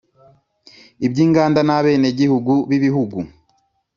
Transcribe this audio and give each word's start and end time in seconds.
iby 1.05 1.17
inganda 1.25 1.59
n 1.67 1.69
abenegihugu 1.77 2.53
b 2.69 2.71
ibihugu 2.77 3.17